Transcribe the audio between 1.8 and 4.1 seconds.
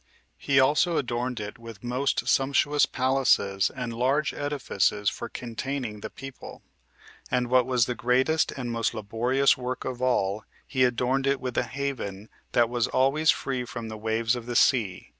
most sumptuous palaces and